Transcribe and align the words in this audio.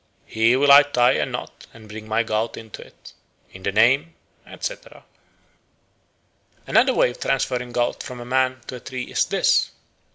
Here 0.25 0.57
will 0.57 0.71
I 0.71 0.81
tie 0.81 1.11
a 1.11 1.27
knot 1.27 1.67
and 1.75 1.87
bind 1.87 2.07
my 2.07 2.23
gout 2.23 2.57
into 2.57 2.81
it. 2.81 3.13
In 3.51 3.61
the 3.61 3.71
name," 3.71 4.15
etc. 4.47 5.05
Another 6.65 6.95
way 6.95 7.11
of 7.11 7.19
transferring 7.19 7.71
gout 7.71 8.01
from 8.01 8.19
a 8.19 8.25
man 8.25 8.61
to 8.65 8.77
a 8.77 8.79
tree 8.79 9.03
is 9.03 9.25
this. 9.25 9.69